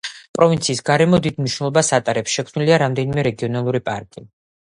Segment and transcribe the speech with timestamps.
[0.37, 4.27] პროვინციის გარემო დიდ მნიშვნელობას ატარებს, შექმნილია რამდენიმე რეგიონული პარკი.